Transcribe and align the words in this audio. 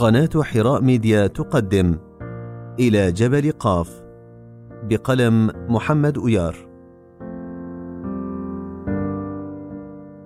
قناة 0.00 0.42
حراء 0.42 0.82
ميديا 0.82 1.26
تقدم 1.26 1.98
إلى 2.78 3.12
جبل 3.12 3.52
قاف 3.52 4.02
بقلم 4.82 5.50
محمد 5.68 6.18
أيار. 6.26 6.56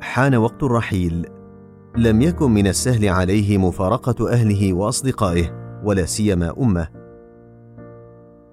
حان 0.00 0.34
وقت 0.34 0.62
الرحيل. 0.62 1.27
لم 1.96 2.23
يكن 2.23 2.50
من 2.50 2.66
السهل 2.66 3.09
عليه 3.09 3.59
مفارقة 3.59 4.32
أهله 4.32 4.73
وأصدقائه 4.73 5.80
ولا 5.84 6.04
سيما 6.04 6.54
أمه. 6.61 6.88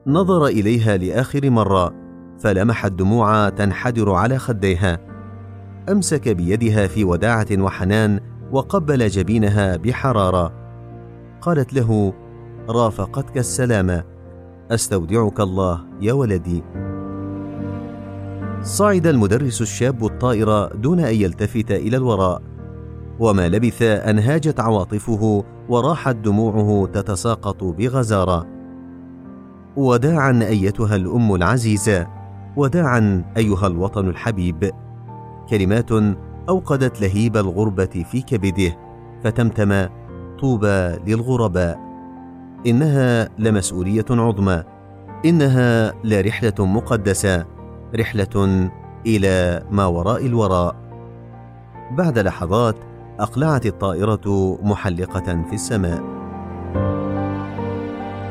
نظر 0.08 0.46
إليها 0.46 0.98
لآخر 0.98 1.50
مرة 1.50 1.94
فلمح 2.40 2.86
الدموع 2.86 3.50
تنحدر 3.50 4.12
على 4.12 4.38
خديها. 4.38 5.00
أمسك 5.90 6.30
بيدها 6.30 6.88
في 6.88 7.04
وداعة 7.04 7.48
وحنان 7.60 8.20
وقبل 8.52 9.08
جبينها 9.08 9.76
بحرارة. 9.76 10.61
قالت 11.42 11.74
له 11.74 12.14
رافقتك 12.70 13.38
السلامة 13.38 14.04
أستودعك 14.72 15.40
الله 15.40 15.82
يا 16.02 16.14
ولدي. 16.14 16.64
صعد 18.62 19.08
المدرس 19.08 19.62
الشاب 19.62 20.06
الطائر 20.06 20.68
دون 20.76 21.00
أن 21.00 21.16
يلتفت 21.16 21.72
إلى 21.72 21.98
الوراء 21.98 22.42
وما 23.20 23.50
لبث 23.50 23.82
أن 23.82 24.20
هاجت 24.20 24.60
عواطفه 24.60 25.44
وراحت 25.70 26.16
دموعه 26.16 26.88
تتساقط 26.94 27.64
بغزارة. 27.64 28.48
وداعا 29.76 30.40
أيتها 30.44 30.96
الأم 30.96 31.36
العزيزة 31.36 32.08
وداعا 32.58 33.24
أيها 33.38 33.68
الوطن 33.68 34.08
الحبيب. 34.08 34.72
كلمات 35.50 35.92
أوقدت 36.50 37.02
لهيب 37.02 37.38
الغربة 37.38 38.06
في 38.12 38.22
كبده 38.22 38.78
فتمتم 39.24 39.88
طوبى 40.42 40.98
للغرباء. 41.08 41.80
إنها 42.68 43.30
لمسؤولية 43.40 44.06
عظمى. 44.10 44.64
إنها 45.26 45.94
لرحلة 46.04 46.54
مقدسة. 46.60 47.46
رحلة 47.96 48.70
إلى 49.06 49.64
ما 49.72 49.86
وراء 49.86 50.26
الوراء. 50.26 50.76
بعد 51.92 52.20
لحظات 52.20 52.76
أقلعت 53.20 53.66
الطائرة 53.66 54.58
محلقة 54.64 55.44
في 55.50 55.54
السماء. 55.54 56.04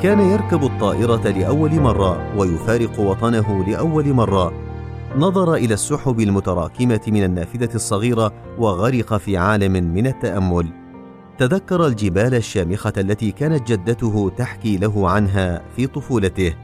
كان 0.02 0.20
يركب 0.20 0.64
الطائرة 0.64 1.28
لأول 1.28 1.80
مرة 1.80 2.38
ويفارق 2.38 3.00
وطنه 3.00 3.64
لأول 3.64 4.12
مرة. 4.12 4.52
نظر 5.16 5.54
إلى 5.54 5.74
السحب 5.74 6.20
المتراكمة 6.20 7.00
من 7.08 7.24
النافذة 7.24 7.74
الصغيرة 7.74 8.32
وغرق 8.58 9.16
في 9.16 9.36
عالم 9.36 9.72
من 9.72 10.06
التأمل. 10.06 10.79
تذكر 11.40 11.86
الجبال 11.86 12.34
الشامخة 12.34 12.92
التي 12.96 13.30
كانت 13.30 13.72
جدته 13.72 14.32
تحكي 14.36 14.76
له 14.76 15.10
عنها 15.10 15.62
في 15.76 15.86
طفولته. 15.86 16.54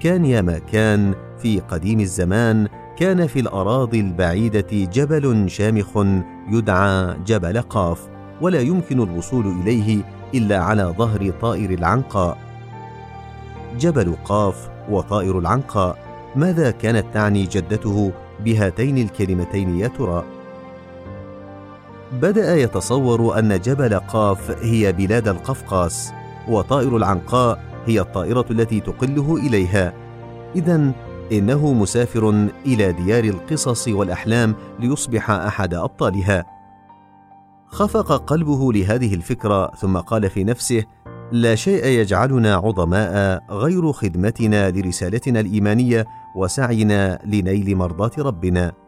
كان 0.00 0.24
يا 0.24 0.40
ما 0.40 0.58
كان 0.58 1.14
في 1.38 1.60
قديم 1.60 2.00
الزمان 2.00 2.68
كان 2.96 3.26
في 3.26 3.40
الأراضي 3.40 4.00
البعيدة 4.00 4.66
جبل 4.70 5.50
شامخ 5.50 6.06
يدعى 6.50 7.16
جبل 7.26 7.60
قاف 7.60 8.08
ولا 8.40 8.60
يمكن 8.60 9.02
الوصول 9.02 9.46
إليه 9.46 10.02
إلا 10.34 10.58
على 10.62 10.94
ظهر 10.98 11.30
طائر 11.40 11.70
العنقاء. 11.70 12.38
جبل 13.78 14.16
قاف 14.24 14.68
وطائر 14.90 15.38
العنقاء. 15.38 15.98
ماذا 16.36 16.70
كانت 16.70 17.06
تعني 17.14 17.46
جدته 17.46 18.12
بهاتين 18.44 18.98
الكلمتين 18.98 19.78
يا 19.78 19.88
ترى؟ 19.88 20.24
بدأ 22.12 22.56
يتصور 22.56 23.38
أن 23.38 23.60
جبل 23.60 23.98
قاف 23.98 24.50
هي 24.50 24.92
بلاد 24.92 25.28
القفقاس 25.28 26.12
وطائر 26.48 26.96
العنقاء 26.96 27.64
هي 27.86 28.00
الطائرة 28.00 28.44
التي 28.50 28.80
تقله 28.80 29.36
إليها. 29.36 29.92
اذا 30.56 30.92
إنه 31.32 31.72
مسافر 31.72 32.48
إلى 32.66 32.92
ديار 32.92 33.24
القصص 33.24 33.88
والأحلام 33.88 34.54
ليصبح 34.80 35.30
أحد 35.30 35.74
أبطالها. 35.74 36.44
خفق 37.66 38.12
قلبه 38.12 38.72
لهذه 38.72 39.14
الفكرة 39.14 39.70
ثم 39.70 39.96
قال 39.98 40.30
في 40.30 40.44
نفسه 40.44 40.84
لا 41.32 41.54
شيء 41.54 41.86
يجعلنا 41.86 42.54
عظماء 42.54 43.42
غير 43.50 43.92
خدمتنا 43.92 44.70
لرسالتنا 44.70 45.40
الإيمانية 45.40 46.06
وسعينا 46.36 47.18
لنيل 47.24 47.76
مرضاة 47.76 48.10
ربنا. 48.18 48.81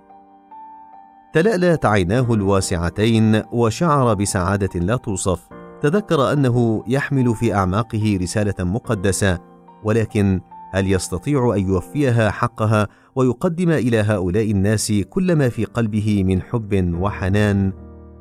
تلألأت 1.34 1.86
عيناه 1.86 2.34
الواسعتين 2.34 3.42
وشعر 3.52 4.14
بسعادة 4.14 4.80
لا 4.80 4.96
توصف. 4.96 5.40
تذكر 5.80 6.32
أنه 6.32 6.84
يحمل 6.86 7.34
في 7.34 7.54
أعماقه 7.54 8.18
رسالة 8.22 8.54
مقدسة 8.64 9.38
ولكن 9.84 10.40
هل 10.72 10.92
يستطيع 10.92 11.54
أن 11.56 11.68
يوفيها 11.68 12.30
حقها 12.30 12.88
ويقدم 13.14 13.70
إلى 13.70 14.00
هؤلاء 14.00 14.50
الناس 14.50 14.92
كل 15.10 15.36
ما 15.36 15.48
في 15.48 15.64
قلبه 15.64 16.24
من 16.24 16.42
حب 16.42 16.94
وحنان؟ 17.00 17.72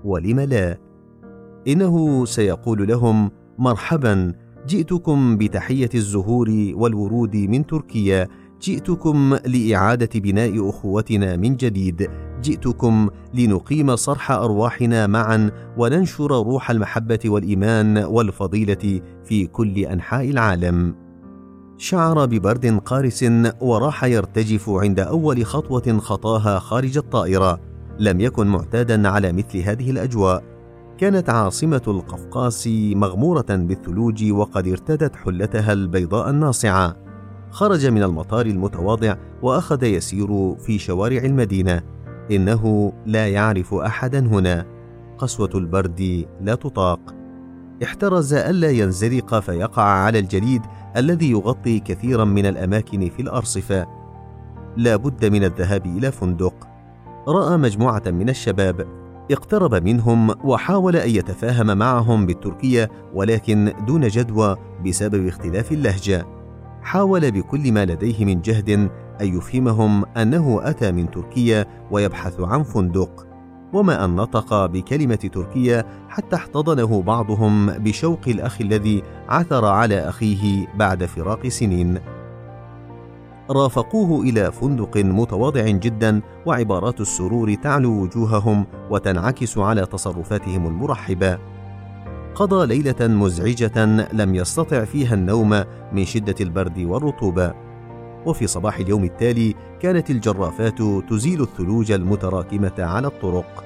ولم 0.04 0.40
لا؟ 0.40 0.78
إنه 1.68 2.26
سيقول 2.26 2.88
لهم 2.88 3.32
مرحبا 3.58 4.34
جئتكم 4.68 5.38
بتحية 5.38 5.90
الزهور 5.96 6.50
والورود 6.74 7.36
من 7.36 7.66
تركيا 7.66 8.28
جئتكم 8.64 9.38
لإعادة 9.46 10.20
بناء 10.20 10.70
أخوتنا 10.70 11.36
من 11.36 11.56
جديد. 11.56 12.10
جئتكم 12.42 13.10
لنقيم 13.34 13.96
صرح 13.96 14.32
أرواحنا 14.32 15.08
معا 15.08 15.52
وننشر 15.78 16.32
روح 16.46 16.72
المحبة 16.72 17.20
والإيمان 17.26 17.98
والفضيلة 17.98 19.02
في 19.24 19.48
كل 19.48 19.80
أنحاء 19.80 20.30
العالم. 20.30 20.96
شعر 21.78 22.26
ببرد 22.26 22.80
قارس 22.86 23.26
وراح 23.62 24.04
يرتجف 24.04 24.70
عند 24.70 25.00
أول 25.00 25.46
خطوة 25.46 25.98
خطاها 26.00 26.60
خارج 26.60 26.98
الطائرة. 26.98 27.60
لم 28.00 28.22
يكن 28.22 28.48
معتادا 28.48 29.10
على 29.10 29.32
مثل 29.32 29.58
هذه 29.58 29.92
الأجواء. 29.92 30.44
كانت 30.98 31.30
عاصمة 31.30 31.82
القفقاس 31.88 32.68
مغمورة 32.96 33.46
بالثلوج 33.50 34.32
وقد 34.32 34.68
ارتدت 34.68 35.16
حلتها 35.16 35.74
البيضاء 35.74 36.30
الناصعة. 36.30 37.13
خرج 37.54 37.86
من 37.86 38.04
المطار 38.04 38.46
المتواضع 38.46 39.16
وأخذ 39.42 39.84
يسير 39.84 40.56
في 40.56 40.80
شوارع 40.80 41.18
المدينة. 41.18 41.82
إنه 42.32 42.94
لا 43.06 43.28
يعرف 43.28 43.74
احدا 43.74 44.20
هنا. 44.20 44.66
قسوة 45.18 45.50
البرد 45.56 46.26
لا 46.42 46.56
تطاق. 46.56 47.00
احترز 47.84 48.34
ألا 48.34 48.70
ينزلق 48.70 49.40
فيقع 49.40 49.84
على 49.84 50.20
الجليد 50.20 50.62
الذي 50.98 51.32
يغطي 51.32 51.80
كثيرا 51.80 52.26
من 52.26 52.46
الأماكن 52.46 53.10
في 53.10 53.22
الأرصفة. 53.22 53.88
لا 54.78 54.96
بد 54.96 55.26
من 55.26 55.44
الذهاب 55.44 55.86
إلى 55.86 56.12
فندق. 56.12 56.68
رأى 57.28 57.58
مجموعة 57.58 58.04
من 58.08 58.30
الشباب. 58.30 58.88
اقترب 59.32 59.76
منهم 59.76 60.30
وحاول 60.44 60.96
أن 60.96 61.10
يتفاهم 61.10 61.78
معهم 61.78 62.26
بالتركية 62.26 62.92
ولكن 63.14 63.74
دون 63.88 64.08
جدوى 64.08 64.56
بسبب 64.86 65.28
اختلاف 65.28 65.72
اللهجة. 65.72 66.43
حاول 66.84 67.32
بكل 67.32 67.72
ما 67.72 67.86
لديه 67.86 68.26
من 68.26 68.42
جهد 68.42 68.70
أن 69.22 69.38
يفهمهم 69.38 70.06
أنه 70.06 70.60
أتى 70.64 70.92
من 70.92 71.12
تركيا 71.12 71.66
ويبحث 71.92 72.40
عن 72.40 72.64
فندق 72.64 73.28
وما 73.74 74.06
أن 74.06 74.16
نطق 74.16 74.66
بكلمة 74.66 75.16
تركيا 75.16 75.86
حتى 76.10 76.36
احتضنه 76.36 77.02
بعضهم 77.02 77.66
بشوق 77.66 78.20
الأخ 78.28 78.62
الذي 78.62 79.04
عثر 79.30 79.66
على 79.66 80.10
أخيه 80.10 80.68
بعد 80.76 81.06
فراق 81.06 81.48
سنين. 81.48 82.00
رافقوه 83.50 84.22
إلى 84.22 84.52
فندق 84.52 84.98
متواضع 84.98 85.68
جدا 85.68 86.22
وعبارات 86.46 87.02
السرور 87.02 87.54
تعلو 87.54 88.02
وجوههم 88.02 88.66
وتنعكس 88.90 89.58
على 89.58 89.86
تصرفاتهم 89.86 90.68
المرحبة. 90.68 91.53
قضى 92.36 92.66
ليلة 92.66 93.08
مزعجة 93.08 93.86
لم 94.14 94.36
يستطع 94.36 94.86
فيها 94.86 95.14
النوم 95.14 95.64
من 95.94 96.06
شدة 96.06 96.36
البرد 96.42 96.80
والرطوبة. 96.80 97.54
وفي 98.26 98.48
صباح 98.48 98.78
اليوم 98.78 99.04
التالي 99.04 99.56
كانت 99.82 100.10
الجرافات 100.10 100.82
تزيل 101.10 101.42
الثلوج 101.42 101.92
المتراكمة 101.92 102.74
على 102.80 103.08
الطرق. 103.08 103.64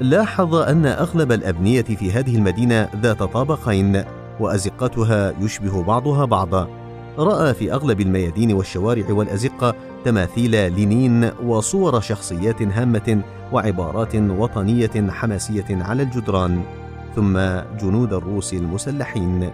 لاحظ 0.00 0.54
أن 0.54 0.86
أغلب 0.86 1.32
الأبنية 1.32 1.82
في 1.82 2.12
هذه 2.12 2.36
المدينة 2.36 2.88
ذات 3.02 3.22
طابقين 3.22 4.04
وأزقتها 4.40 5.34
يشبه 5.40 5.82
بعضها 5.82 6.24
بعضا. 6.24 6.68
رأى 7.18 7.54
في 7.54 7.72
أغلب 7.72 8.00
الميادين 8.00 8.52
والشوارع 8.52 9.10
والأزقة 9.10 9.74
تماثيل 10.04 10.72
لينين 10.72 11.30
وصور 11.44 12.00
شخصيات 12.00 12.62
هامة 12.62 13.22
وعبارات 13.52 14.16
وطنية 14.16 15.10
حماسية 15.10 15.66
على 15.70 16.02
الجدران. 16.02 16.62
ثم 17.16 17.38
جنود 17.80 18.12
الروس 18.12 18.54
المسلحين. 18.54 19.50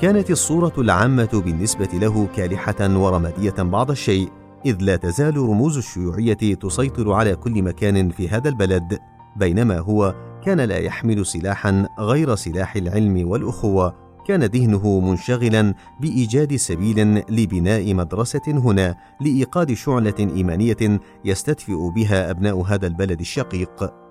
كانت 0.00 0.30
الصورة 0.30 0.72
العامة 0.78 1.42
بالنسبة 1.44 1.88
له 1.92 2.28
كالحة 2.36 2.96
ورمادية 2.96 3.54
بعض 3.58 3.90
الشيء 3.90 4.28
إذ 4.66 4.76
لا 4.80 4.96
تزال 4.96 5.36
رموز 5.36 5.76
الشيوعية 5.76 6.54
تسيطر 6.54 7.12
على 7.12 7.36
كل 7.36 7.62
مكان 7.62 8.10
في 8.10 8.28
هذا 8.28 8.48
البلد 8.48 8.98
بينما 9.36 9.78
هو 9.78 10.14
كان 10.44 10.60
لا 10.60 10.78
يحمل 10.78 11.26
سلاحا 11.26 11.88
غير 11.98 12.34
سلاح 12.34 12.76
العلم 12.76 13.28
والأخوة. 13.28 13.94
كان 14.26 14.44
ذهنه 14.44 15.00
منشغلا 15.00 15.74
بإيجاد 16.00 16.56
سبيل 16.56 17.22
لبناء 17.28 17.94
مدرسة 17.94 18.42
هنا 18.48 18.94
لإيقاد 19.20 19.72
شعلة 19.72 20.14
إيمانية 20.20 21.00
يستدفئ 21.24 21.90
بها 21.94 22.30
أبناء 22.30 22.60
هذا 22.60 22.86
البلد 22.86 23.20
الشقيق. 23.20 24.05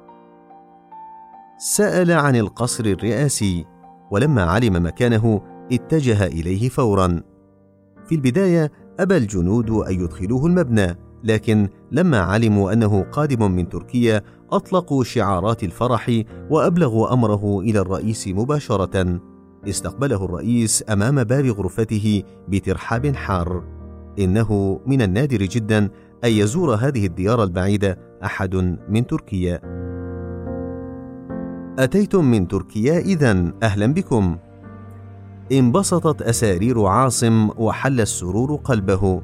سأل 1.57 2.11
عن 2.11 2.35
القصر 2.35 2.85
الرئاسي 2.85 3.65
ولما 4.11 4.43
علم 4.43 4.85
مكانه 4.85 5.41
اتجه 5.71 6.25
إليه 6.25 6.69
فورا. 6.69 7.21
في 8.05 8.15
البداية 8.15 8.71
أبى 8.99 9.17
الجنود 9.17 9.69
أن 9.69 9.93
يدخلوه 9.93 10.45
المبنى 10.45 10.97
لكن 11.23 11.69
لما 11.91 12.19
علموا 12.19 12.73
أنه 12.73 13.01
قادم 13.01 13.51
من 13.51 13.69
تركيا 13.69 14.21
أطلقوا 14.51 15.03
شعارات 15.03 15.63
الفرح 15.63 16.21
وأبلغوا 16.49 17.13
أمره 17.13 17.59
إلى 17.59 17.79
الرئيس 17.79 18.27
مباشرة. 18.27 19.19
استقبله 19.69 20.25
الرئيس 20.25 20.83
أمام 20.89 21.23
باب 21.23 21.45
غرفته 21.45 22.23
بترحاب 22.47 23.15
حار. 23.15 23.63
إنه 24.19 24.79
من 24.85 25.01
النادر 25.01 25.37
جدا 25.37 25.89
أن 26.23 26.31
يزور 26.31 26.75
هذه 26.75 27.05
الديار 27.05 27.43
البعيدة 27.43 27.99
أحد 28.23 28.55
من 28.89 29.07
تركيا. 29.07 29.74
أتيتم 31.79 32.25
من 32.25 32.47
تركيا 32.47 32.99
اذا 32.99 33.51
أهلا 33.63 33.93
بكم. 33.93 34.37
انبسطت 35.51 36.21
أسارير 36.21 36.85
عاصم 36.85 37.49
وحل 37.57 38.01
السرور 38.01 38.55
قلبه. 38.55 39.21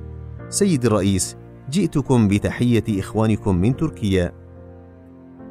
سيد 0.49 0.85
الرئيس 0.85 1.37
جئتكم 1.69 2.27
بتحية 2.27 2.99
إخوانكم 2.99 3.55
من 3.55 3.77
تركيا. 3.77 4.31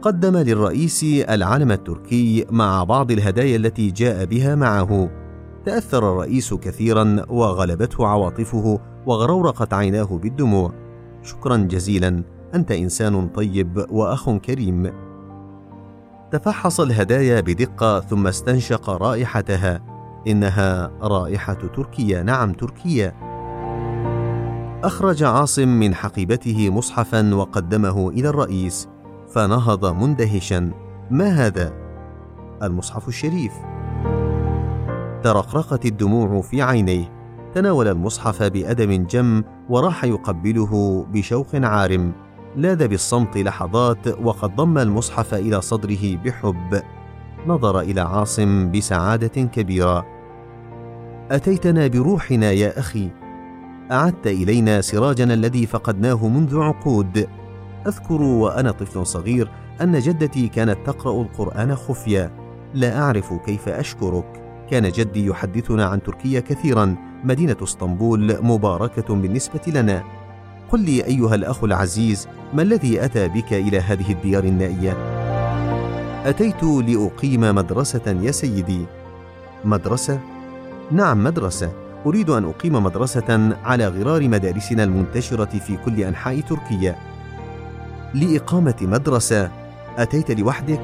قدم 0.03 0.37
للرئيس 0.37 1.05
العلم 1.29 1.73
التركي 1.73 2.47
مع 2.51 2.85
بعض 2.85 3.11
الهدايا 3.11 3.57
التي 3.57 3.91
جاء 3.91 4.25
بها 4.25 4.55
معه. 4.55 5.11
تأثر 5.65 6.13
الرئيس 6.13 6.55
كثيرا 6.55 7.27
وغلبته 7.29 8.07
عواطفه 8.07 8.81
وغرورقت 9.07 9.75
عيناه 9.75 10.19
بالدموع. 10.23 10.73
شكرا 11.23 11.57
جزيلا 11.57 12.23
أنت 12.55 12.73
إنسان 12.73 13.29
طيب 13.29 13.87
وأخ 13.91 14.31
كريم. 14.31 15.10
تفحص 16.33 16.81
الهدايا 16.81 17.41
بدقة 17.41 18.01
ثم 18.01 18.27
استنشق 18.27 18.91
رائحتها. 18.91 19.81
إنها 20.27 20.91
رائحة 21.03 21.55
تركيا 21.55 22.23
نعم 22.23 22.53
تركيا 22.53 23.15
أخرج 24.85 25.23
عاصم 25.23 25.69
من 25.69 25.95
حقيبته 25.95 26.71
مصحفا 26.71 27.35
وقدمه 27.35 28.09
إلى 28.09 28.29
الرئيس 28.29 28.89
فنهض 29.35 29.87
مندهشا. 29.87 30.71
ما 31.11 31.47
هذا؟ 31.47 31.73
المصحف 32.63 33.09
الشريف. 33.09 33.53
ترقرقت 35.23 35.87
الدموع 35.87 36.41
في 36.41 36.63
عينيه. 36.63 37.13
تناول 37.55 37.89
المصحف 37.89 38.43
بادب 38.43 39.07
جم 39.07 39.43
وراح 39.69 40.05
يقبله 40.05 41.07
بشوق 41.13 41.47
عارم. 41.55 42.13
لاذ 42.57 42.89
بالصمت 42.89 43.39
لحظات 43.39 44.09
وقد 44.23 44.57
ضم 44.57 44.79
المصحف 44.79 45.35
إلى 45.35 45.61
صدره 45.61 46.17
بحب. 46.25 46.83
نظر 47.47 47.81
إلى 47.81 48.01
عاصم 48.01 48.71
بسعادة 48.71 49.43
كبيرة. 49.43 50.07
أتيتنا 51.31 51.87
بروحنا 51.87 52.51
يا 52.51 52.79
أخي. 52.79 53.11
أعدت 53.93 54.27
إلينا 54.27 54.81
سراجنا 54.81 55.35
الذي 55.35 55.67
فقدناه 55.67 56.29
منذ 56.29 56.59
عقود. 56.61 57.29
أذكر 57.87 58.23
وأنا 58.23 58.71
طفل 58.71 59.07
صغير 59.07 59.51
أن 59.81 59.99
جدتي 59.99 60.49
كانت 60.49 60.87
تقرأ 60.87 61.23
القرآن 61.23 61.77
خفيا. 61.77 62.31
لا 62.75 63.03
أعرف 63.03 63.33
كيف 63.33 63.69
أشكرك. 63.69 64.43
كان 64.71 64.89
جدي 64.89 65.27
يحدثنا 65.27 65.85
عن 65.85 66.03
تركيا 66.03 66.41
كثيرا. 66.41 66.97
مدينة 67.25 67.57
اسطنبول 67.63 68.45
مباركة 68.45 69.15
بالنسبة 69.15 69.61
لنا. 69.67 70.20
قل 70.73 70.81
لي 70.81 71.05
أيها 71.05 71.35
الأخ 71.35 71.65
العزيز 71.65 72.29
ما 72.55 72.63
الذي 72.63 73.05
أتى 73.05 73.29
بك 73.29 73.53
إلى 73.53 73.81
هذه 73.81 74.13
الديار 74.13 74.45
النائية؟ 74.45 74.97
أتيت 76.27 76.63
لأقيم 76.63 77.41
مدرسة 77.41 78.19
يا 78.23 78.31
سيدي. 78.31 78.87
مدرسة؟ 79.65 80.21
نعم 80.93 81.25
مدرسة. 81.25 81.73
أريد 82.07 82.31
أن 82.31 82.45
أقيم 82.45 82.83
مدرسة 82.83 83.57
على 83.65 83.89
غرار 83.89 84.29
مدارسنا 84.29 84.85
المنتشرة 84.85 85.59
في 85.59 85.77
كل 85.77 86.01
أنحاء 86.01 86.41
تركيا. 86.41 86.97
لإقامة 88.15 88.77
مدرسة 88.83 89.51
أتيت 89.99 90.31
لوحدك؟ 90.31 90.81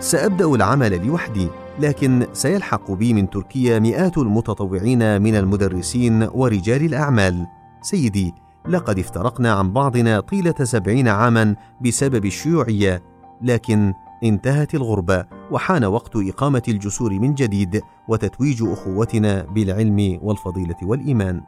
سأبدأ 0.00 0.54
العمل 0.54 1.06
لوحدي 1.06 1.48
لكن 1.80 2.26
سيلحق 2.32 2.90
بي 2.92 3.14
من 3.14 3.30
تركيا 3.30 3.78
مئات 3.78 4.18
المتطوعين 4.18 5.22
من 5.22 5.34
المدرسين 5.34 6.28
ورجال 6.32 6.84
الأعمال. 6.84 7.59
سيدي 7.82 8.34
لقد 8.68 8.98
افترقنا 8.98 9.52
عن 9.52 9.72
بعضنا 9.72 10.20
طيلة 10.20 10.54
سبعين 10.62 11.08
عاما 11.08 11.56
بسبب 11.84 12.24
الشيوعيه 12.24 13.02
لكن 13.42 13.92
انتهت 14.24 14.74
الغربة 14.74 15.26
وحان 15.50 15.84
وقت 15.84 16.16
إقامة 16.16 16.62
الجسور 16.68 17.12
من 17.12 17.34
جديد 17.34 17.80
وتتويج 18.08 18.62
أخوتنا 18.62 19.42
بالعلم 19.42 20.18
والفضيلة 20.22 20.76
والإيمان. 20.82 21.42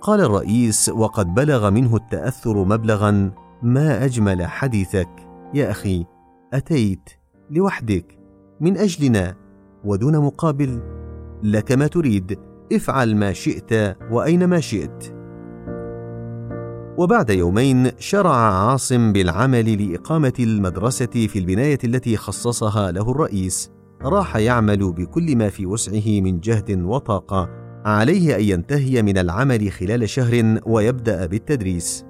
قال 0.00 0.20
الرئيس 0.20 0.88
وقد 0.88 1.34
بلغ 1.34 1.70
منه 1.70 1.96
التأثر 1.96 2.64
مبلغا 2.64 3.32
ما 3.62 4.04
أجمل 4.04 4.46
حديثك. 4.46 5.08
يا 5.54 5.70
أخي 5.70 6.06
أتيت 6.52 7.10
لوحدك 7.50 8.18
من 8.60 8.76
أجلنا 8.76 9.34
ودون 9.84 10.18
مقابل. 10.18 10.80
لك 11.42 11.72
ما 11.72 11.86
تريد. 11.86 12.38
افعل 12.76 13.16
ما 13.16 13.32
شئت 13.32 13.96
وأينما 14.10 14.60
شئت. 14.60 15.14
وبعد 16.98 17.30
يومين 17.30 17.90
شرع 17.98 18.36
عاصم 18.36 19.12
بالعمل 19.12 19.90
لإقامة 19.90 20.32
المدرسة 20.40 21.06
في 21.06 21.38
البناية 21.38 21.78
التي 21.84 22.16
خصصها 22.16 22.90
له 22.90 23.10
الرئيس. 23.10 23.70
راح 24.02 24.36
يعمل 24.36 24.92
بكل 24.92 25.36
ما 25.36 25.48
في 25.48 25.66
وسعه 25.66 26.20
من 26.20 26.40
جهد 26.40 26.82
وطاقة 26.82 27.48
عليه 27.84 28.36
أن 28.36 28.40
ينتهي 28.40 29.02
من 29.02 29.18
العمل 29.18 29.72
خلال 29.72 30.08
شهر 30.08 30.60
ويبدأ 30.66 31.26
بالتدريس. 31.26 32.04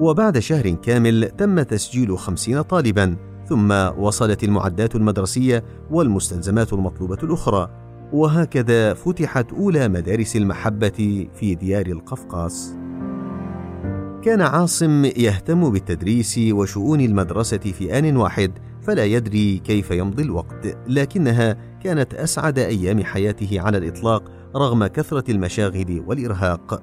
وبعد 0.00 0.38
شهر 0.38 0.70
كامل 0.70 1.30
تم 1.38 1.62
تسجيل 1.62 2.18
خمسين 2.18 2.62
طالبا 2.62 3.16
ثم 3.48 3.72
وصلت 3.98 4.44
المعدات 4.44 4.96
المدرسية 4.96 5.64
والمستلزمات 5.90 6.72
المطلوبة 6.72 7.18
الأخرى. 7.22 7.81
وهكذا 8.12 8.94
فتحت 8.94 9.52
أولى 9.52 9.88
مدارس 9.88 10.36
المحبة 10.36 11.28
في 11.34 11.54
ديار 11.54 11.86
القفقاس. 11.86 12.76
كان 14.22 14.40
عاصم 14.40 15.04
يهتم 15.04 15.70
بالتدريس 15.70 16.38
وشؤون 16.38 17.00
المدرسة 17.00 17.58
في 17.58 17.98
آن 17.98 18.16
واحد 18.16 18.52
فلا 18.82 19.04
يدري 19.04 19.58
كيف 19.58 19.90
يمضي 19.90 20.22
الوقت 20.22 20.76
لكنها 20.88 21.56
كانت 21.84 22.14
أسعد 22.14 22.58
أيام 22.58 23.04
حياته 23.04 23.60
على 23.60 23.78
الإطلاق 23.78 24.30
رغم 24.56 24.86
كثرة 24.86 25.30
المشاغل 25.30 26.04
والإرهاق. 26.06 26.82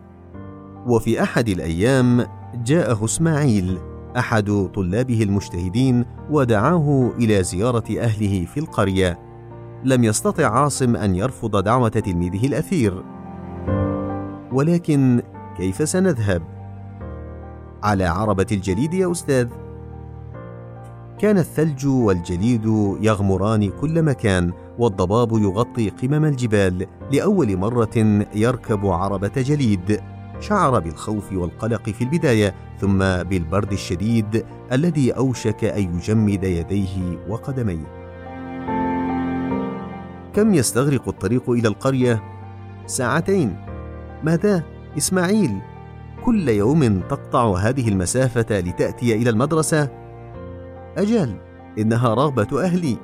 وفي 0.88 1.24
أحد 1.24 1.50
الأيام 1.50 2.26
جاءه 2.66 3.06
إسماعيل 3.06 3.78
أحد 4.18 4.70
طلابه 4.76 5.24
المجتهدين 5.24 6.06
ودعاه 6.30 7.12
إلى 7.20 7.44
زيارة 7.44 8.00
أهله 8.00 8.46
في 8.46 8.60
القرية. 8.60 9.29
لم 9.84 10.04
يستطع 10.04 10.48
عاصم 10.48 10.96
أن 10.96 11.16
يرفض 11.16 11.64
دعوة 11.64 11.90
تلميذه 11.90 12.48
الأثير. 12.48 13.04
ولكن 14.52 15.22
كيف 15.58 15.90
سنذهب؟ 15.90 16.42
على 17.84 18.06
عربة 18.06 18.48
الجليد 18.52 18.94
يا 18.94 19.12
أستاذ. 19.12 19.48
كان 21.20 21.38
الثلج 21.38 21.88
والجليد 21.88 22.66
يغمران 23.02 23.70
كل 23.82 24.04
مكان 24.04 24.52
والضباب 24.80 25.32
يغطي 25.32 25.90
قمم 25.90 26.26
الجبال. 26.26 26.88
لأول 27.12 27.58
مرة 27.58 28.26
يركب 28.36 28.86
عربة 28.86 29.32
جليد. 29.36 30.00
شعر 30.40 30.80
بالخوف 30.80 31.34
والقلق 31.34 31.90
في 31.90 32.04
البداية 32.04 32.56
ثم 32.80 33.00
بالبرد 33.00 33.72
الشديد 33.72 34.46
الذي 34.72 35.12
أوشك 35.12 35.64
أن 35.64 35.96
يجمد 35.96 36.44
يديه 36.44 37.18
وقدميه. 37.30 37.99
كم 40.36 40.54
يستغرق 40.54 41.08
الطريق 41.08 41.50
إلى 41.50 41.68
القرية؟ 41.68 42.24
ساعتين 42.86 43.56
ماذا؟ 44.24 44.64
إسماعيل 44.98 45.60
كل 46.26 46.50
يوم 46.50 47.00
تقطع 47.00 47.58
هذه 47.58 47.90
المسافة 47.90 48.60
لتأتي 48.60 49.16
إلى 49.16 49.30
المدرسة؟ 49.30 49.90
أجل، 50.98 51.36
إنها 51.78 52.14
رغبة 52.14 52.64
أهلي. 52.64 52.98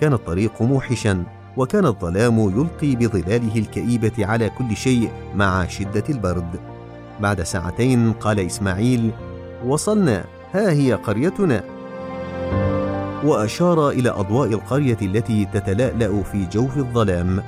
كان 0.00 0.12
الطريق 0.12 0.62
موحشا، 0.62 1.24
وكان 1.56 1.86
الظلام 1.86 2.38
يلقي 2.38 2.96
بظلاله 2.96 3.58
الكئيبة 3.58 4.26
على 4.26 4.50
كل 4.50 4.76
شيء 4.76 5.10
مع 5.34 5.66
شدة 5.66 6.04
البرد. 6.08 6.60
بعد 7.20 7.42
ساعتين 7.42 8.12
قال 8.12 8.40
إسماعيل: 8.40 9.10
وصلنا، 9.66 10.24
ها 10.52 10.70
هي 10.70 10.92
قريتنا 10.92 11.64
وأشار 13.24 13.90
إلى 13.90 14.10
أضواء 14.10 14.48
القرية 14.48 14.98
التي 15.02 15.44
تتلألأ 15.44 16.22
في 16.22 16.46
جوف 16.46 16.76
الظلام. 16.76 17.42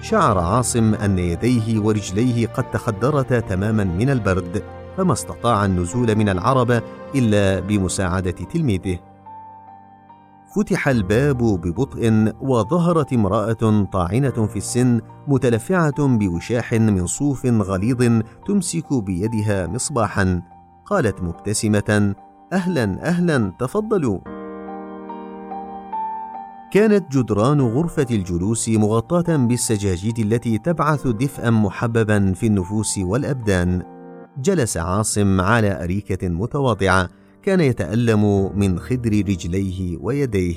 شعر 0.00 0.38
عاصم 0.38 0.94
أن 0.94 1.18
يديه 1.18 1.80
ورجليه 1.80 2.46
قد 2.46 2.70
تخدرتا 2.70 3.40
تماما 3.40 3.84
من 3.84 4.10
البرد 4.10 4.62
فما 4.96 5.12
استطاع 5.12 5.64
النزول 5.64 6.14
من 6.14 6.28
العربه 6.28 6.82
إلا 7.14 7.60
بمساعدة 7.60 8.30
تلميذه. 8.30 8.98
فتح 10.56 10.88
الباب 10.88 11.38
ببطء 11.38 12.32
وظهرت 12.40 13.12
امرأة 13.12 13.86
طاعنة 13.92 14.46
في 14.46 14.56
السن 14.56 15.00
متلفعة 15.28 16.16
بوشاح 16.18 16.72
من 16.72 17.06
صوف 17.06 17.46
غليظ 17.46 18.22
تمسك 18.46 18.94
بيدها 18.94 19.66
مصباحا. 19.66 20.42
قالت 20.86 21.22
مبتسمة 21.22 22.14
أهلا 22.52 23.08
أهلا 23.08 23.52
تفضلوا. 23.58 24.33
كانت 26.74 27.16
جدران 27.16 27.60
غرفة 27.60 28.06
الجلوس 28.10 28.68
مغطاة 28.68 29.36
بالسجاجيد 29.36 30.18
التي 30.18 30.58
تبعث 30.58 31.06
دفئا 31.06 31.50
محببا 31.50 32.32
في 32.32 32.46
النفوس 32.46 32.98
والأبدان. 32.98 33.82
جلس 34.38 34.76
عاصم 34.76 35.40
على 35.40 35.84
أريكة 35.84 36.28
متواضعة 36.28 37.08
كان 37.42 37.60
يتألم 37.60 38.52
من 38.58 38.78
خدر 38.78 39.10
رجليه 39.10 39.98
ويديه. 40.00 40.54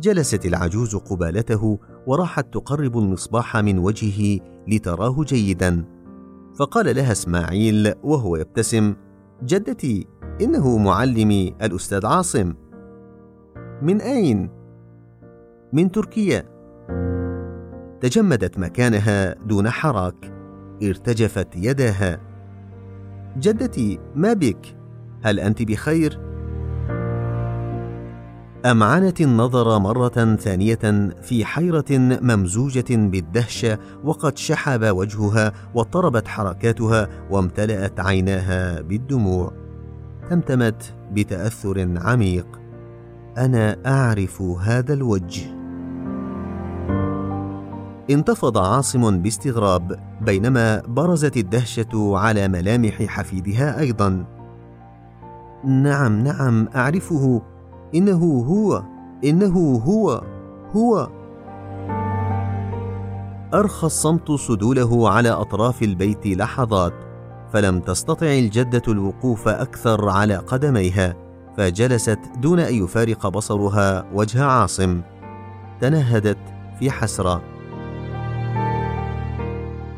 جلست 0.00 0.46
العجوز 0.46 0.96
قبالته 0.96 1.78
وراحت 2.06 2.54
تقرب 2.54 2.98
المصباح 2.98 3.56
من 3.56 3.78
وجهه 3.78 4.40
لتراه 4.68 5.24
جيدا. 5.24 5.84
فقال 6.58 6.96
لها 6.96 7.12
إسماعيل 7.12 7.94
وهو 8.02 8.36
يبتسم 8.36 8.94
جدتي 9.44 10.06
إنه 10.40 10.78
معلمي 10.78 11.54
الأستاذ 11.62 12.06
عاصم. 12.06 12.54
من 13.82 14.00
أين؟ 14.00 14.55
من 15.72 15.90
تركيا. 15.92 16.44
تجمدت 18.00 18.58
مكانها 18.58 19.34
دون 19.34 19.70
حراك 19.70 20.32
ارتجفت 20.82 21.48
يداها. 21.56 22.20
جدتي 23.38 23.98
ما 24.14 24.32
بك؟ 24.32 24.76
هل 25.22 25.40
أنت 25.40 25.62
بخير؟ 25.62 26.20
امعنت 28.66 29.20
النظر 29.20 29.78
مرة 29.78 30.36
ثانية 30.36 31.10
في 31.22 31.44
حيرة 31.44 31.84
ممزوجة 32.22 32.84
بالدهشه 32.90 33.78
وقد 34.04 34.38
شحب 34.38 34.84
وجهها 34.84 35.52
واضطربت 35.74 36.28
حركاتها 36.28 37.08
وامتلأت 37.30 38.00
عيناها 38.00 38.80
بالدموع. 38.80 39.52
تمتمت 40.30 40.94
بتأثر 41.12 41.88
عميق. 41.96 42.46
أنا 43.38 43.76
أعرف 43.86 44.42
هذا 44.42 44.94
الوجه. 44.94 45.56
انتفض 48.10 48.58
عاصم 48.58 49.18
باستغراب 49.18 49.98
بينما 50.20 50.82
برزت 50.88 51.36
الدهشة 51.36 52.18
على 52.18 52.48
ملامح 52.48 53.02
حفيدها 53.02 53.80
أيضا. 53.80 54.24
نعم 55.64 56.20
نعم 56.20 56.68
أعرفه. 56.76 57.42
إنه 57.94 58.44
هو 58.48 58.82
إنه 59.24 59.82
هو 59.86 60.22
هو. 60.76 61.08
أرخى 63.54 63.86
الصمت 63.86 64.32
سدوله 64.32 65.10
على 65.10 65.30
أطراف 65.30 65.82
البيت 65.82 66.26
لحظات 66.26 66.92
فلم 67.52 67.80
تستطع 67.80 68.26
الجدة 68.26 68.82
الوقوف 68.88 69.48
أكثر 69.48 70.08
على 70.08 70.36
قدميها. 70.36 71.25
فجلست 71.56 72.18
دون 72.38 72.60
أن 72.60 72.74
يفارق 72.74 73.28
بصرها 73.28 74.06
وجه 74.14 74.44
عاصم. 74.44 75.00
تنهدت 75.80 76.38
في 76.78 76.90
حسرة. 76.90 77.42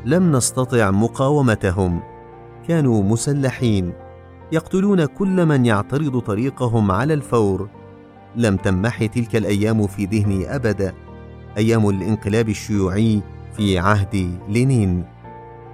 لم 0.04 0.32
نستطع 0.32 0.90
مقاومتهم. 0.90 2.00
كانوا 2.68 3.02
مسلحين. 3.02 3.92
يقتلون 4.52 5.04
كل 5.04 5.46
من 5.46 5.66
يعترض 5.66 6.18
طريقهم 6.18 6.90
على 6.90 7.14
الفور. 7.14 7.68
لم 8.36 8.56
تمح 8.56 9.04
تلك 9.04 9.36
الأيام 9.36 9.86
في 9.86 10.04
ذهني 10.04 10.54
أبدا. 10.54 10.94
أيام 11.56 11.88
الانقلاب 11.88 12.48
الشيوعي 12.48 13.22
في 13.56 13.78
عهد 13.78 14.38
لينين. 14.48 15.04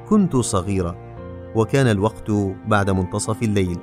كنت 0.08 0.36
صغيرة. 0.36 0.96
وكان 1.54 1.86
الوقت 1.86 2.30
بعد 2.66 2.90
منتصف 2.90 3.42
الليل. 3.42 3.78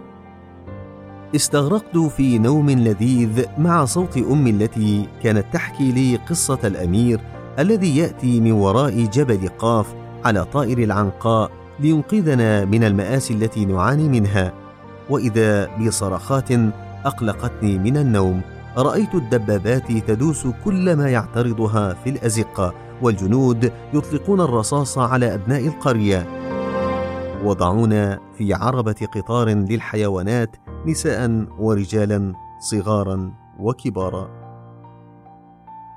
استغرقت 1.35 1.97
في 1.97 2.37
نوم 2.37 2.69
لذيذ 2.69 3.45
مع 3.57 3.85
صوت 3.85 4.17
أمي 4.17 4.49
التي 4.49 5.07
كانت 5.23 5.45
تحكي 5.53 5.91
لي 5.91 6.15
قصة 6.15 6.59
الأمير 6.63 7.19
الذي 7.59 7.97
يأتي 7.97 8.39
من 8.39 8.51
وراء 8.51 9.05
جبل 9.05 9.49
قاف 9.59 9.93
على 10.25 10.45
طائر 10.45 10.77
العنقاء 10.77 11.51
لينقذنا 11.79 12.65
من 12.65 12.83
المآسي 12.83 13.33
التي 13.33 13.65
نعاني 13.65 14.09
منها. 14.09 14.53
وإذا 15.09 15.77
بصرخات 15.77 16.51
أقلقتني 17.05 17.77
من 17.77 17.97
النوم 17.97 18.41
رأيت 18.77 19.15
الدبابات 19.15 19.91
تدوس 19.91 20.47
كل 20.65 20.95
ما 20.95 21.09
يعترضها 21.09 21.93
في 21.93 22.09
الأزقة 22.09 22.73
والجنود 23.01 23.71
يطلقون 23.93 24.41
الرصاص 24.41 24.97
على 24.97 25.33
أبناء 25.33 25.67
القرية. 25.67 26.27
وضعونا 27.43 28.19
في 28.37 28.53
عربة 28.53 29.07
قطار 29.15 29.49
للحيوانات 29.49 30.55
نساء 30.85 31.47
ورجالا 31.59 32.33
صغارا 32.59 33.33
وكبارا. 33.59 34.29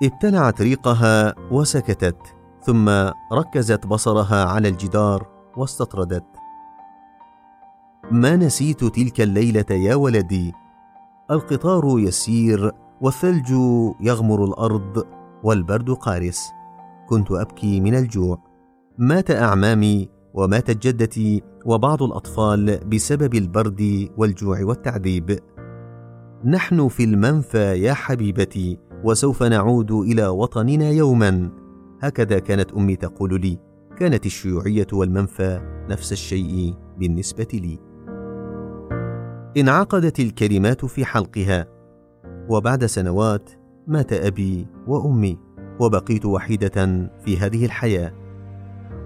ابتلعت 0.03 0.63
ريقها 0.63 1.35
وسكتت 1.51 2.19
ثم 2.63 2.89
ركزت 3.33 3.87
بصرها 3.87 4.45
على 4.45 4.69
الجدار 4.69 5.27
واستطردت. 5.57 6.25
ما 8.11 8.37
نسيت 8.37 8.85
تلك 8.85 9.21
الليلة 9.21 9.67
يا 9.71 9.95
ولدي؟ 9.95 10.53
القطار 11.31 11.99
يسير 11.99 12.73
والثلج 13.01 13.51
يغمر 14.01 14.45
الأرض 14.45 15.07
والبرد 15.43 15.91
قارس. 15.91 16.51
كنت 17.09 17.31
أبكي 17.31 17.81
من 17.81 17.95
الجوع. 17.95 18.39
مات 18.99 19.31
أعمامي 19.31 20.09
وماتت 20.35 20.87
جدتي 20.87 21.43
وبعض 21.65 22.03
الأطفال 22.03 22.79
بسبب 22.89 23.35
البرد 23.35 24.09
والجوع 24.17 24.65
والتعذيب. 24.65 25.39
نحن 26.45 26.89
في 26.89 27.05
المنفى 27.05 27.81
يا 27.81 27.93
حبيبتي 27.93 28.79
وسوف 29.05 29.43
نعود 29.43 29.93
إلى 29.93 30.27
وطننا 30.27 30.91
يوما. 30.91 31.51
هكذا 32.01 32.39
كانت 32.39 32.73
أمي 32.73 32.97
تقول 32.97 33.41
لي. 33.41 33.59
كانت 33.99 34.27
الشيوعية 34.27 34.87
والمنفى 34.93 35.61
نفس 35.91 36.13
الشيء 36.13 36.75
بالنسبة 36.99 37.49
لي. 37.53 37.79
انعقدت 39.57 40.21
الكلمات 40.21 40.85
في 40.85 41.05
حلقها. 41.05 41.67
وبعد 42.49 42.87
سنوات 42.87 43.51
مات 43.87 44.13
أبي 44.13 44.67
وأمي 44.87 45.39
وبقيت 45.81 46.27
وحيدة 46.27 47.11
في 47.25 47.39
هذه 47.39 47.65
الحياة. 47.65 48.13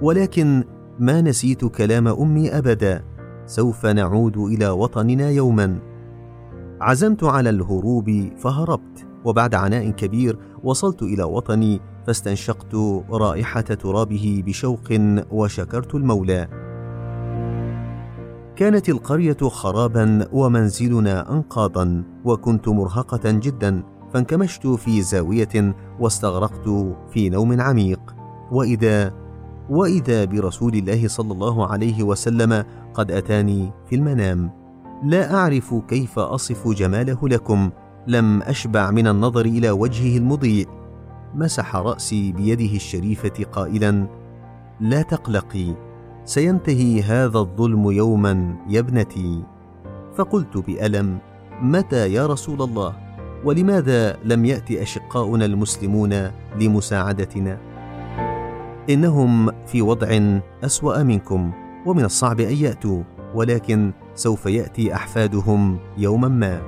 ولكن 0.03 0.65
ما 0.99 1.21
نسيت 1.21 1.65
كلام 1.65 2.09
أمي 2.09 2.59
أبدا. 2.59 3.05
سوف 3.47 3.87
نعود 3.87 4.37
إلى 4.37 4.69
وطننا 4.69 5.31
يوما. 5.31 5.79
عزمت 6.81 7.25
على 7.25 7.51
الهروب 7.51 8.31
فهربت. 8.39 9.07
وبعد 9.25 9.55
عناء 9.55 9.91
كبير 9.91 10.39
وصلت 10.65 11.03
إلى 11.03 11.23
وطني 11.23 11.81
فاستنشقت 12.07 12.75
رائحة 13.11 13.61
ترابه 13.61 14.43
بشوق 14.47 14.93
وشكرت 15.31 15.95
المولى. 15.95 16.49
كانت 18.57 18.89
القرية 18.89 19.37
خرابا 19.43 20.29
ومنزلنا 20.33 21.33
انقاضا. 21.33 22.05
وكنت 22.25 22.69
مرهقة 22.69 23.31
جدا 23.31 23.83
فانكمشت 24.13 24.67
في 24.67 25.03
زاوية 25.03 25.75
واستغرقت 26.01 26.97
في 27.11 27.29
نوم 27.29 27.61
عميق. 27.61 28.01
وإذا 28.53 29.28
وإذا 29.71 30.25
برسول 30.25 30.75
الله 30.75 31.09
صلى 31.09 31.33
الله 31.33 31.67
عليه 31.67 32.03
وسلم 32.03 32.65
قد 32.95 33.11
أتاني 33.11 33.71
في 33.89 33.95
المنام. 33.97 34.51
لا 35.05 35.35
أعرف 35.35 35.75
كيف 35.89 36.19
أصف 36.19 36.69
جماله 36.69 37.29
لكم. 37.29 37.71
لم 38.07 38.43
أشبع 38.43 38.91
من 38.91 39.07
النظر 39.07 39.45
إلى 39.45 39.71
وجهه 39.71 40.19
المضيء. 40.19 40.69
مسح 41.35 41.77
رأسي 41.77 42.33
بيده 42.33 42.77
الشريفة 42.77 43.45
قائلا 43.53 44.07
لا 44.81 45.03
تقلقي 45.03 45.75
سينتهي 46.25 47.03
هذا 47.03 47.39
الظلم 47.39 47.91
يوما 47.91 48.57
يا 48.69 48.81
ابنتي. 48.81 49.43
فقلت 50.17 50.57
بألم 50.57 51.19
متى 51.63 52.13
يا 52.13 52.27
رسول 52.27 52.63
الله؟ 52.63 52.97
ولماذا 53.45 54.17
لم 54.25 54.45
يات 54.45 54.71
أشقاؤنا 54.71 55.45
المسلمون 55.45 56.31
لمساعدتنا؟ 56.61 57.68
إنهم 58.91 59.51
في 59.67 59.83
وضع 59.83 60.39
أسوأ 60.65 61.03
منكم 61.03 61.53
ومن 61.87 62.05
الصعب 62.05 62.41
أن 62.41 62.57
يأتوا 62.57 63.03
ولكن 63.35 63.93
سوف 64.15 64.47
يأتي 64.47 64.95
أحفادهم 64.95 65.79
يوما 65.99 66.29
ما. 66.29 66.63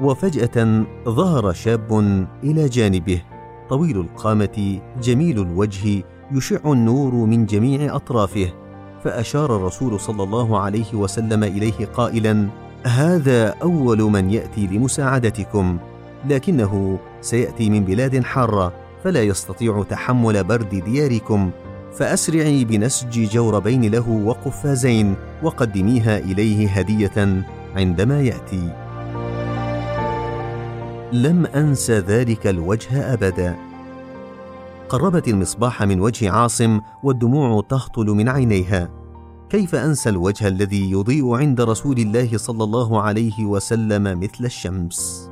وفجأة 0.00 0.84
ظهر 1.08 1.52
شاب 1.52 1.92
إلى 2.44 2.68
جانبه 2.68 3.22
طويل 3.68 4.00
القامة 4.00 4.80
جميل 5.02 5.38
الوجه 5.38 6.02
يشع 6.32 6.72
النور 6.72 7.14
من 7.14 7.46
جميع 7.46 7.96
أطرافه. 7.96 8.52
فأشار 9.04 9.56
الرسول 9.56 10.00
صلى 10.00 10.22
الله 10.22 10.58
عليه 10.60 10.94
وسلم 10.94 11.44
إليه 11.44 11.86
قائلا 11.94 12.48
هذا 12.84 13.48
أول 13.48 14.02
من 14.02 14.30
يأتي 14.30 14.66
لمساعدتكم 14.66 15.78
لكنه 16.28 16.98
سيأتي 17.20 17.70
من 17.70 17.84
بلاد 17.84 18.24
حارة 18.24 18.72
فلا 19.04 19.22
يستطيع 19.22 19.82
تحمل 19.82 20.44
برد 20.44 20.74
دياركم 20.84 21.50
فأسرعي 21.98 22.64
بنسج 22.64 23.28
جوربين 23.28 23.90
له 23.90 24.08
وقفازين 24.08 25.14
وقدميها 25.42 26.18
إليه 26.18 26.68
هدية 26.68 27.44
عندما 27.76 28.20
يأتي. 28.20 28.88
لم 31.12 31.46
أنس 31.46 31.90
ذلك 31.90 32.46
الوجه 32.46 33.12
أبدا. 33.14 33.56
قربت 34.88 35.28
المصباح 35.28 35.82
من 35.82 36.00
وجه 36.00 36.30
عاصم 36.30 36.80
والدموع 37.02 37.62
تهطل 37.68 38.06
من 38.06 38.28
عينيها. 38.28 38.88
كيف 39.50 39.74
انسى 39.74 40.08
الوجه 40.08 40.48
الذي 40.48 40.90
يضيء 40.90 41.34
عند 41.34 41.60
رسول 41.60 41.98
الله 41.98 42.38
صلى 42.38 42.64
الله 42.64 43.02
عليه 43.02 43.44
وسلم 43.44 44.20
مثل 44.20 44.44
الشمس؟ 44.44 45.27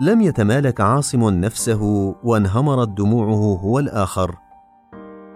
لم 0.00 0.20
يتمالك 0.20 0.80
عاصم 0.80 1.30
نفسه 1.30 2.14
وانهمرت 2.24 2.88
دموعه 2.88 3.58
هو 3.60 3.78
الآخر. 3.78 4.36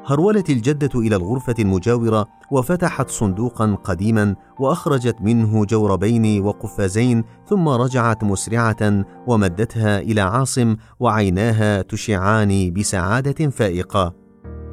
هرولت 0.06 0.50
الجدة 0.50 1.00
إلى 1.00 1.16
الغرفة 1.16 1.54
المجاورة 1.58 2.26
وفتحت 2.50 3.10
صندوقا 3.10 3.74
قديما 3.84 4.36
وأخرجت 4.58 5.16
منه 5.20 5.64
جوربين 5.64 6.42
وقفازين 6.42 7.24
ثم 7.48 7.68
رجعت 7.68 8.24
مسرعة 8.24 9.04
ومدتها 9.26 9.98
إلى 10.00 10.20
عاصم 10.20 10.76
وعيناها 11.00 11.82
تشعان 11.82 12.72
بسعادة 12.72 13.50
فائقة. 13.50 14.14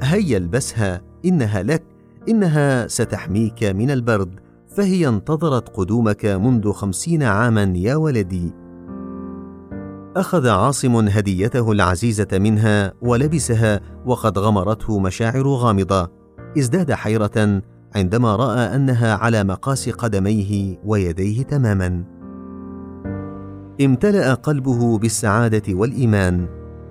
هيا 0.01 0.37
البسها 0.37 1.01
إنها 1.25 1.63
لك 1.63 1.83
إنها 2.29 2.87
ستحميك 2.87 3.63
من 3.63 3.91
البرد 3.91 4.39
فهي 4.75 5.07
انتظرت 5.07 5.69
قدومك 5.69 6.25
منذ 6.25 6.71
خمسين 6.71 7.23
عاما 7.23 7.73
يا 7.75 7.95
ولدي. 7.95 8.66
أخذ 10.17 10.47
عاصم 10.47 10.95
هديته 10.95 11.71
العزيزة 11.71 12.27
منها 12.33 12.93
ولبسها 13.01 13.81
وقد 14.05 14.37
غمرته 14.37 14.99
مشاعر 14.99 15.47
غامضة 15.47 16.11
ازداد 16.57 16.91
حيرة 16.91 17.61
عندما 17.95 18.35
رأى 18.35 18.75
أنها 18.75 19.13
على 19.13 19.43
مقاس 19.43 19.89
قدميه 19.89 20.77
ويديه 20.85 21.43
تماما. 21.43 22.03
امتلأ 23.81 24.33
قلبه 24.33 24.97
بالسعادة 24.97 25.73
والإيمان 25.73 26.47